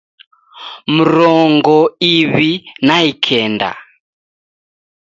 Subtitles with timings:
[0.95, 1.77] Mrongo
[2.11, 2.51] iw'i
[2.85, 3.69] na ikenda